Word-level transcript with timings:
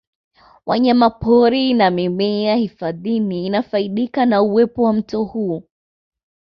Wanyamapori 0.65 1.73
na 1.73 1.89
mimea 1.91 2.55
hifadhini 2.55 3.45
inafaidika 3.45 4.25
na 4.25 4.41
uwepo 4.41 4.83
wa 4.83 4.93
mto 4.93 5.23
huu 5.23 5.63